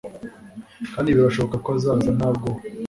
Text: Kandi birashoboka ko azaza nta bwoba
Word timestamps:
Kandi 0.93 1.15
birashoboka 1.15 1.55
ko 1.63 1.69
azaza 1.77 2.09
nta 2.17 2.29
bwoba 2.35 2.59